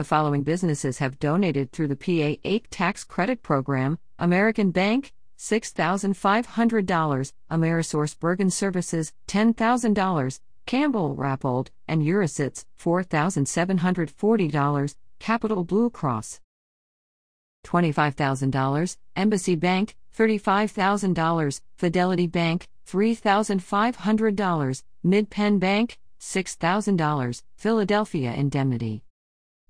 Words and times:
The 0.00 0.04
following 0.04 0.44
businesses 0.44 0.96
have 0.96 1.18
donated 1.18 1.72
through 1.72 1.88
the 1.88 1.94
PA 1.94 2.40
EITC 2.42 2.64
tax 2.70 3.04
credit 3.04 3.42
program 3.42 3.98
American 4.18 4.70
Bank, 4.70 5.12
$6,500, 5.38 7.32
Amerisource 7.50 8.18
Bergen 8.18 8.50
Services, 8.50 9.12
$10,000, 9.28 10.40
Campbell 10.64 11.14
Rappold, 11.14 11.68
and 11.86 12.00
Yurasits, 12.00 12.64
$4,740, 12.80 14.94
Capital 15.18 15.64
Blue 15.64 15.90
Cross, 15.90 16.40
$25,000, 17.66 18.96
Embassy 19.16 19.54
Bank, 19.54 19.96
$35,000, 20.16 21.60
Fidelity 21.76 22.26
Bank, 22.26 22.68
$3,500, 22.88 24.82
Mid-Penn 25.02 25.58
Bank, 25.58 25.98
$6,000, 26.18 27.42
Philadelphia 27.58 28.32
Indemnity. 28.32 29.02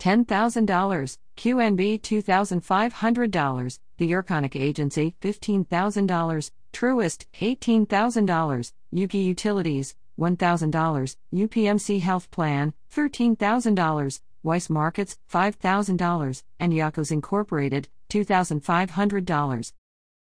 $10,000, 0.01 1.19
QNB 1.37 2.01
$2,500, 2.01 3.79
the 3.99 4.15
Urconic 4.15 4.57
Agency 4.57 5.15
$15,000, 5.21 6.51
Truist 6.73 7.25
$18,000, 7.41 8.73
UGI 8.95 9.25
Utilities 9.25 9.95
$1,000, 10.19 11.17
UPMC 11.35 12.01
Health 12.01 12.31
Plan 12.31 12.73
$13,000, 12.95 14.21
Weis 14.45 14.71
Markets 14.71 15.19
$5,000, 15.31 16.43
and 16.59 16.73
Yakos 16.73 17.13
Incorporated 17.13 17.89
$2,500. 18.11 19.73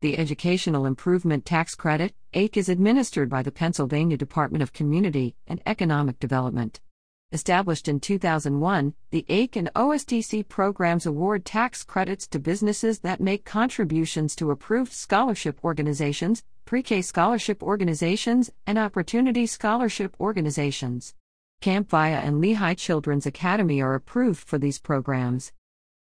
The 0.02 0.18
Educational 0.18 0.86
Improvement 0.86 1.46
Tax 1.46 1.74
Credit, 1.74 2.14
EITC, 2.34 2.58
is 2.58 2.70
administered 2.70 3.30
by 3.30 3.42
the 3.42 3.52
Pennsylvania 3.52 4.18
Department 4.18 4.62
of 4.62 4.74
Community 4.74 5.36
and 5.48 5.62
Economic 5.66 6.20
Development. 6.20 6.80
Established 7.36 7.90
in 7.90 8.00
2001, 8.00 8.94
the 9.12 9.26
EITC 9.28 9.58
and 9.58 9.70
OSTC 9.76 10.48
programs 10.48 11.06
award 11.06 11.44
tax 11.44 11.84
credits 11.84 12.28
to 12.28 12.40
businesses 12.40 13.00
that 13.00 13.20
make 13.20 13.44
contributions 13.44 14.38
to 14.38 14.52
approved 14.52 14.94
scholarship 14.94 15.60
organizations, 15.62 16.44
pre 16.64 16.82
K 16.82 17.02
scholarship 17.02 17.62
organizations, 17.62 18.52
and 18.66 18.78
opportunity 18.78 19.46
scholarship 19.46 20.16
organizations. 20.18 21.14
Camp 21.60 21.90
VIA 21.90 22.22
and 22.24 22.40
Lehigh 22.40 22.74
Children's 22.74 23.26
Academy 23.26 23.82
are 23.82 23.96
approved 23.96 24.40
for 24.40 24.58
these 24.58 24.80
programs. 24.80 25.52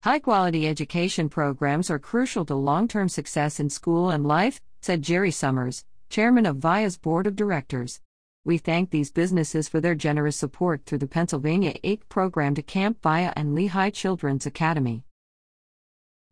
High 0.04 0.18
quality 0.18 0.68
education 0.68 1.30
programs 1.30 1.92
are 1.92 2.00
crucial 2.00 2.46
to 2.46 2.56
long 2.56 2.88
term 2.88 3.08
success 3.08 3.60
in 3.60 3.70
school 3.70 4.10
and 4.10 4.26
life, 4.26 4.60
said 4.82 5.04
Jerry 5.04 5.30
Summers, 5.30 5.86
chairman 6.10 6.48
of 6.48 6.56
VIA's 6.56 6.98
board 6.98 7.28
of 7.28 7.36
directors. 7.36 8.02
We 8.44 8.58
thank 8.58 8.90
these 8.90 9.12
businesses 9.12 9.70
for 9.70 9.80
their 9.80 9.94
generous 9.94 10.36
support 10.36 10.88
through 10.88 10.98
the 10.98 11.08
Pennsylvania 11.08 11.76
EITC 11.84 12.10
program 12.10 12.56
to 12.56 12.64
Camp 12.64 12.98
VIA 13.04 13.32
and 13.36 13.54
Lehigh 13.54 13.92
Children's 13.92 14.48
Academy. 14.48 15.04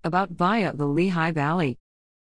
About 0.03 0.31
VIA 0.31 0.73
the 0.73 0.87
Lehigh 0.87 1.29
Valley. 1.29 1.77